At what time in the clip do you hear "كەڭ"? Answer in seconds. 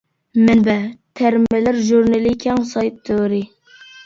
2.47-2.65